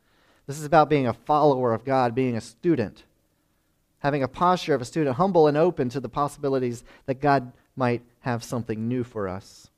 [0.47, 3.05] This is about being a follower of God, being a student
[4.01, 8.03] having a posture of a student, humble and open to the possibilities that God might
[8.21, 9.71] have something new for us.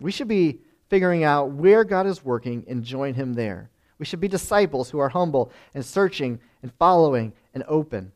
[0.00, 3.68] We should be figuring out where God is working and join Him there.
[3.98, 8.12] We should be disciples who are humble and searching and following and open.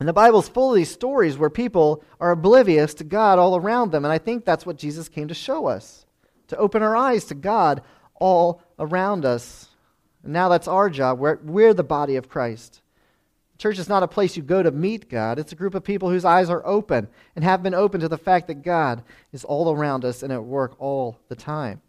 [0.00, 3.92] And the Bible's full of these stories where people are oblivious to God all around
[3.92, 4.04] them.
[4.04, 6.06] And I think that's what Jesus came to show us
[6.48, 7.82] to open our eyes to God
[8.14, 9.68] all around us.
[10.22, 11.18] And now that's our job.
[11.18, 12.82] We're, we're the body of Christ.
[13.56, 15.38] Church is not a place you go to meet God.
[15.38, 18.18] It's a group of people whose eyes are open and have been open to the
[18.18, 21.80] fact that God is all around us and at work all the time.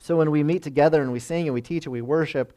[0.00, 2.56] So when we meet together and we sing and we teach and we worship,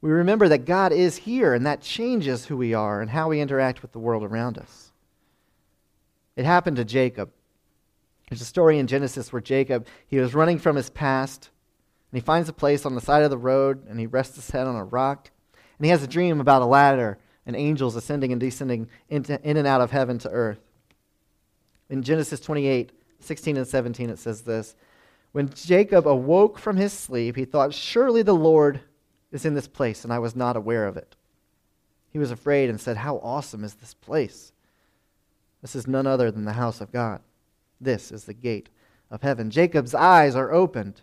[0.00, 3.40] we remember that God is here and that changes who we are and how we
[3.40, 4.92] interact with the world around us.
[6.36, 7.30] It happened to Jacob.
[8.28, 11.50] There's a story in Genesis where Jacob, he was running from his past
[12.10, 14.50] and he finds a place on the side of the road and he rests his
[14.50, 15.30] head on a rock
[15.78, 19.56] and he has a dream about a ladder and angels ascending and descending into, in
[19.56, 20.60] and out of heaven to earth.
[21.88, 24.74] In Genesis 28 16 and 17, it says this
[25.32, 28.80] When Jacob awoke from his sleep, he thought, Surely the Lord
[29.32, 31.16] is in this place, and I was not aware of it.
[32.12, 34.52] He was afraid and said, How awesome is this place!
[35.62, 37.20] This is none other than the house of God.
[37.80, 38.68] This is the gate
[39.10, 39.50] of heaven.
[39.50, 41.02] Jacob's eyes are opened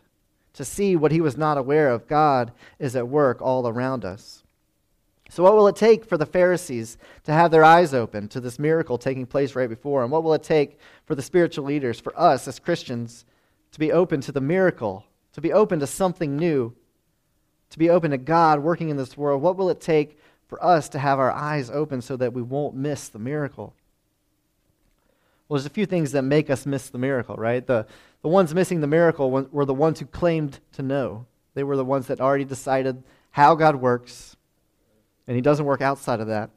[0.53, 2.07] to see what he was not aware of.
[2.07, 4.43] God is at work all around us.
[5.29, 8.57] So, what will it take for the Pharisees to have their eyes open to this
[8.57, 10.11] miracle taking place right before them?
[10.11, 13.25] What will it take for the spiritual leaders, for us as Christians,
[13.71, 16.73] to be open to the miracle, to be open to something new,
[17.69, 19.41] to be open to God working in this world?
[19.41, 22.75] What will it take for us to have our eyes open so that we won't
[22.75, 23.73] miss the miracle?
[25.47, 27.65] Well, there's a few things that make us miss the miracle, right?
[27.65, 27.87] The,
[28.21, 31.25] the ones missing the miracle were the ones who claimed to know.
[31.53, 34.37] They were the ones that already decided how God works
[35.27, 36.49] and he doesn't work outside of that.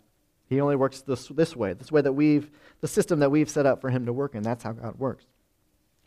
[0.49, 3.67] He only works this, this way, this way that we've, the system that we've set
[3.67, 4.43] up for him to work in.
[4.43, 5.25] That's how God works.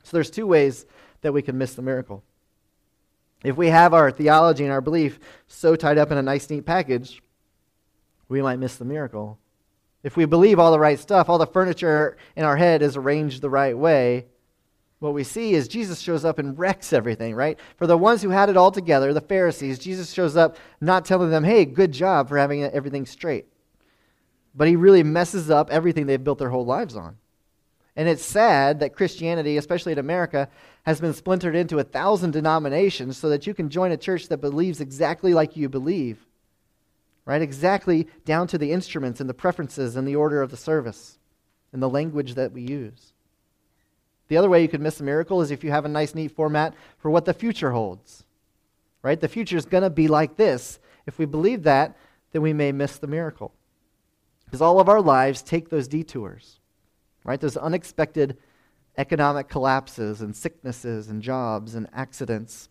[0.04, 0.86] So there's two ways
[1.22, 2.24] that we can miss the miracle.
[3.44, 6.66] If we have our theology and our belief so tied up in a nice, neat
[6.66, 7.22] package,
[8.30, 9.38] we might miss the miracle.
[10.02, 13.42] If we believe all the right stuff, all the furniture in our head is arranged
[13.42, 14.26] the right way,
[15.00, 17.60] what we see is Jesus shows up and wrecks everything, right?
[17.76, 21.30] For the ones who had it all together, the Pharisees, Jesus shows up not telling
[21.30, 23.48] them, hey, good job for having everything straight.
[24.56, 27.18] But he really messes up everything they've built their whole lives on.
[27.96, 30.50] And it's sad that Christianity, especially in America,
[30.84, 34.38] has been splintered into a thousand denominations so that you can join a church that
[34.38, 36.26] believes exactly like you believe.
[37.26, 37.42] right?
[37.42, 41.18] Exactly down to the instruments and the preferences and the order of the service
[41.72, 43.14] and the language that we use.
[44.28, 46.32] The other way you could miss a miracle is if you have a nice, neat
[46.32, 48.24] format for what the future holds,
[49.02, 49.20] right?
[49.20, 50.80] The future is going to be like this.
[51.06, 51.98] If we believe that,
[52.32, 53.54] then we may miss the miracle.
[54.46, 56.60] Because all of our lives take those detours,
[57.24, 57.40] right?
[57.40, 58.38] Those unexpected
[58.98, 62.70] economic collapses and sicknesses and jobs and accidents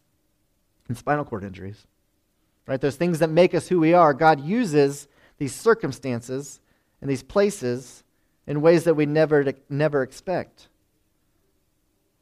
[0.88, 1.86] and spinal cord injuries.
[2.66, 2.80] Right?
[2.80, 4.14] Those things that make us who we are.
[4.14, 6.60] God uses these circumstances
[7.00, 8.04] and these places
[8.46, 10.68] in ways that we never, never expect.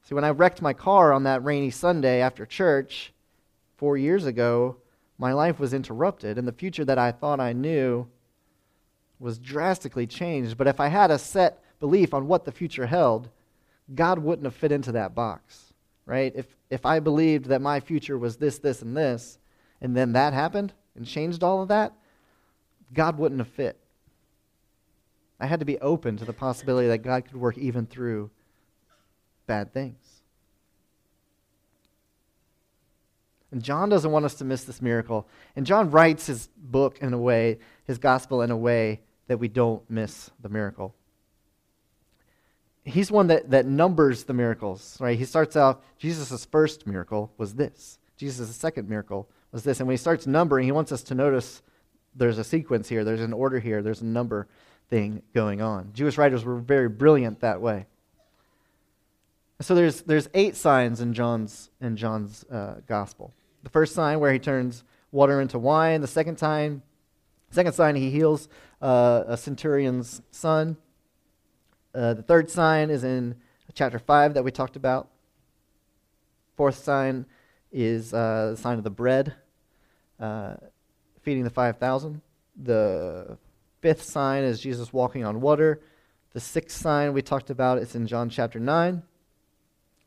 [0.03, 3.13] See, when I wrecked my car on that rainy Sunday after church
[3.77, 4.77] four years ago,
[5.19, 8.09] my life was interrupted, and the future that I thought I knew
[9.19, 10.57] was drastically changed.
[10.57, 13.31] But if I had a set belief on what the future held,
[13.95, 15.73] God wouldn't have fit into that box,
[16.07, 16.33] right?
[16.37, 19.39] If, if I believed that my future was this, this, and this,
[19.81, 21.93] and then that happened and changed all of that,
[22.93, 23.79] God wouldn't have fit.
[25.41, 28.31] I had to be open to the possibility that God could work even through
[29.47, 30.23] bad things.
[33.51, 35.27] And John doesn't want us to miss this miracle.
[35.57, 39.49] And John writes his book in a way, his gospel in a way that we
[39.49, 40.95] don't miss the miracle
[42.91, 45.19] he's one that, that numbers the miracles, right?
[45.19, 47.99] He starts out, Jesus' first miracle was this.
[48.17, 49.81] Jesus' second miracle was this.
[49.81, 51.63] And when he starts numbering, he wants us to notice
[52.15, 54.49] there's a sequence here, there's an order here, there's a number
[54.89, 55.91] thing going on.
[55.95, 57.87] Jewish writers were very brilliant that way.
[59.61, 63.33] So there's, there's eight signs in John's, in John's uh, gospel.
[63.63, 66.01] The first sign where he turns water into wine.
[66.01, 66.83] The second time,
[67.51, 68.49] second sign he heals
[68.81, 70.77] uh, a centurion's son.
[71.95, 73.35] Uh, the third sign is in
[73.75, 75.09] chapter 5 that we talked about.
[76.57, 77.27] Fourth sign
[77.73, 79.35] is uh, the sign of the bread,
[80.19, 80.55] uh,
[81.23, 82.21] feeding the 5,000.
[82.63, 83.39] The
[83.81, 85.81] fifth sign is Jesus walking on water.
[86.33, 89.03] The sixth sign we talked about is in John chapter 9.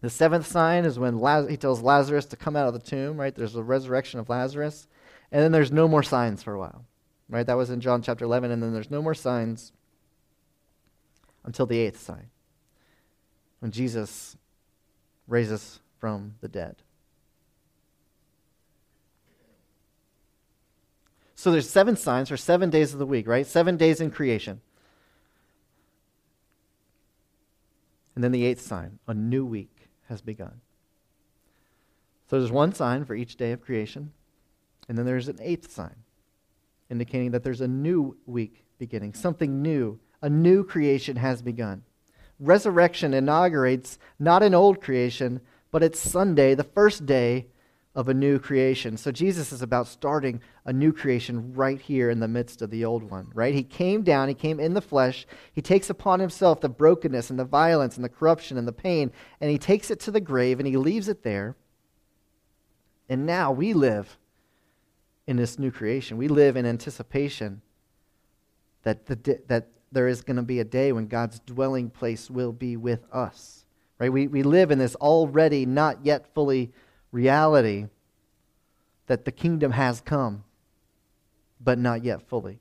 [0.02, 3.19] The seventh sign is when Laz- he tells Lazarus to come out of the tomb,
[3.19, 3.34] right?
[3.34, 4.88] There's the resurrection of Lazarus.
[5.32, 6.86] And then there's no more signs for a while,
[7.30, 7.46] right?
[7.46, 8.52] That was in John chapter 11.
[8.52, 9.72] And then there's no more signs
[11.45, 12.29] until the eighth sign,
[13.60, 14.38] when Jesus
[15.27, 16.77] raises from the dead.
[21.36, 23.45] So there's seven signs for seven days of the week, right?
[23.45, 24.62] Seven days in creation.
[28.15, 30.62] And then the eighth sign, a new week has begun.
[32.29, 34.13] So there's one sign for each day of creation,
[34.88, 35.95] and then there's an eighth sign,
[36.89, 41.83] indicating that there's a new week beginning, something new a new creation has begun.
[42.39, 47.47] Resurrection inaugurates not an old creation, but it's Sunday, the first day
[47.93, 48.95] of a new creation.
[48.95, 52.86] So Jesus is about starting a new creation right here in the midst of the
[52.86, 53.53] old one, right?
[53.53, 57.38] He came down, he came in the flesh, he takes upon himself the brokenness and
[57.38, 60.57] the violence and the corruption and the pain, and he takes it to the grave
[60.57, 61.57] and he leaves it there.
[63.09, 64.17] And now we live
[65.27, 66.15] in this new creation.
[66.15, 67.62] We live in anticipation
[68.83, 72.51] that, the, that there is going to be a day when God's dwelling place will
[72.51, 73.65] be with us.
[73.99, 74.12] Right?
[74.12, 76.71] We, we live in this already not yet fully
[77.12, 77.88] reality
[79.08, 80.43] that the kingdom has come,
[81.62, 82.60] but not yet fully.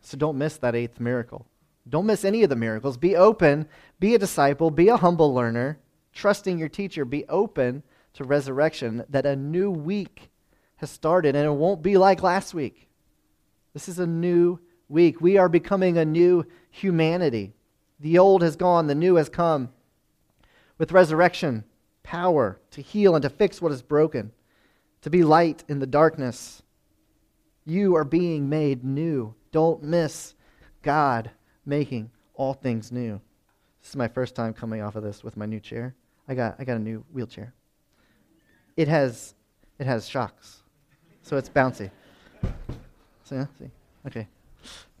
[0.00, 1.46] So don't miss that eighth miracle.
[1.88, 2.96] Don't miss any of the miracles.
[2.96, 3.68] Be open,
[4.00, 5.78] be a disciple, be a humble learner,
[6.12, 7.82] trusting your teacher, be open
[8.14, 10.30] to resurrection, that a new week
[10.76, 12.88] has started and it won't be like last week.
[13.74, 14.58] This is a new
[14.88, 15.20] week.
[15.20, 17.52] We are becoming a new humanity.
[18.00, 19.70] The old has gone, the new has come.
[20.78, 21.64] With resurrection,
[22.02, 24.32] power to heal and to fix what is broken,
[25.02, 26.62] to be light in the darkness.
[27.64, 29.34] You are being made new.
[29.52, 30.34] Don't miss
[30.82, 31.30] God
[31.64, 33.20] making all things new.
[33.80, 35.94] This is my first time coming off of this with my new chair.
[36.28, 37.54] I got, I got a new wheelchair.
[38.76, 39.34] It has,
[39.78, 40.62] it has shocks,
[41.22, 41.90] so it's bouncy.
[43.32, 43.70] See, see.
[44.06, 44.28] Okay.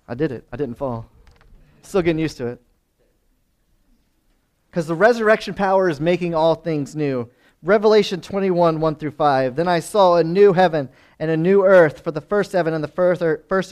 [0.08, 0.44] I did it.
[0.50, 1.06] I didn't fall.
[1.82, 2.60] Still getting used to it.
[4.70, 7.28] Because the resurrection power is making all things new.
[7.62, 9.54] Revelation 21, 1 through 5.
[9.54, 12.82] Then I saw a new heaven and a new earth, for the first heaven and
[12.82, 13.22] the first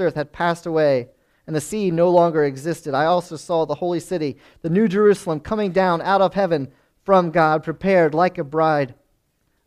[0.01, 1.09] earth had passed away,
[1.47, 2.95] and the sea no longer existed.
[2.95, 6.71] I also saw the holy city, the new Jerusalem, coming down out of heaven
[7.03, 8.95] from God, prepared like a bride,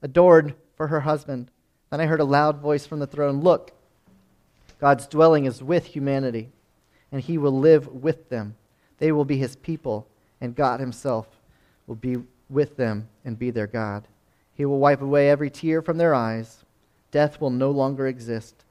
[0.02, 1.50] adored for her husband.
[1.90, 3.74] Then I heard a loud voice from the throne Look,
[4.84, 6.50] God's dwelling is with humanity,
[7.10, 8.58] and he will live with them.
[8.98, 10.10] They will be his people,
[10.42, 11.26] and God himself
[11.88, 12.18] will be
[12.50, 14.10] with them and be their God.
[14.54, 16.66] He will wipe away every tear from their eyes.
[17.12, 18.66] Death will no longer exist.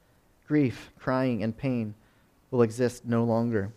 [0.46, 1.94] Grief, crying, and pain
[2.50, 3.72] will exist no longer.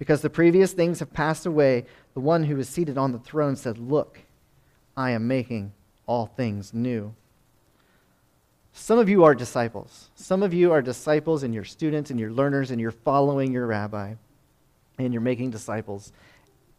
[0.00, 3.54] Because the previous things have passed away, the one who is seated on the throne
[3.54, 4.18] said, Look,
[4.96, 5.72] I am making
[6.08, 7.14] all things new.
[8.78, 10.08] Some of you are disciples.
[10.14, 13.66] Some of you are disciples, and you're students, and you're learners, and you're following your
[13.66, 14.14] rabbi,
[14.98, 16.12] and you're making disciples.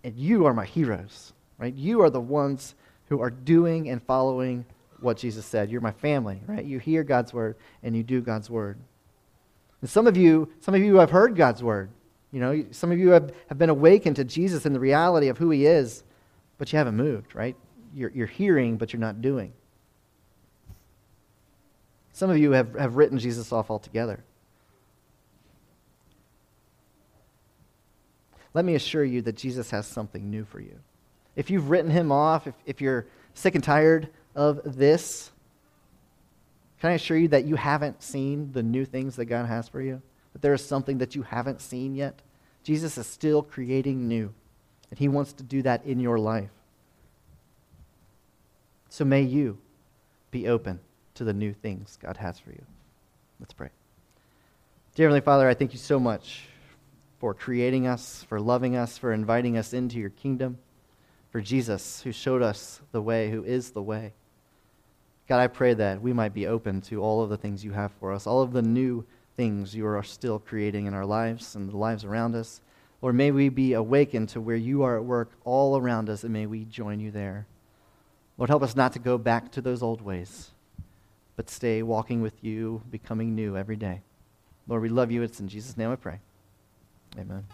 [0.03, 1.73] And you are my heroes, right?
[1.73, 2.73] You are the ones
[3.09, 4.65] who are doing and following
[5.01, 5.69] what Jesus said.
[5.69, 6.63] You're my family, right?
[6.63, 8.79] You hear God's word, and you do God's word.
[9.81, 11.89] And some of you, some of you have heard God's word.
[12.31, 15.37] You know, some of you have, have been awakened to Jesus and the reality of
[15.37, 16.03] who he is,
[16.57, 17.57] but you haven't moved, right?
[17.93, 19.53] You're, you're hearing, but you're not doing.
[22.19, 24.19] Some of you have, have written Jesus off altogether.
[28.53, 30.77] Let me assure you that Jesus has something new for you.
[31.37, 35.31] If you've written him off, if, if you're sick and tired of this,
[36.81, 39.81] can I assure you that you haven't seen the new things that God has for
[39.81, 40.01] you?
[40.33, 42.21] That there is something that you haven't seen yet?
[42.63, 44.33] Jesus is still creating new,
[44.89, 46.51] and He wants to do that in your life.
[48.89, 49.57] So may you
[50.31, 50.81] be open
[51.15, 52.63] to the new things God has for you.
[53.39, 53.69] Let's pray.
[54.95, 56.47] Dear Heavenly Father, I thank you so much
[57.19, 60.57] for creating us, for loving us, for inviting us into your kingdom,
[61.31, 64.13] for Jesus, who showed us the way, who is the way.
[65.27, 67.91] God, I pray that we might be open to all of the things you have
[67.99, 69.05] for us, all of the new
[69.37, 72.61] things you are still creating in our lives and the lives around us.
[73.01, 76.33] Lord, may we be awakened to where you are at work all around us, and
[76.33, 77.45] may we join you there.
[78.37, 80.51] Lord, help us not to go back to those old ways,
[81.39, 84.01] but stay walking with you, becoming new every day.
[84.67, 85.21] Lord, we love you.
[85.21, 86.19] It's in Jesus' name I pray.
[87.17, 87.45] Amen.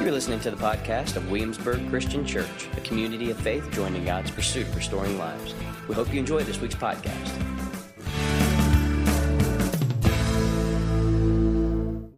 [0.00, 4.30] You're listening to the podcast of Williamsburg Christian Church, a community of faith joining God's
[4.30, 5.54] pursuit of restoring lives.
[5.88, 7.55] We hope you enjoy this week's podcast.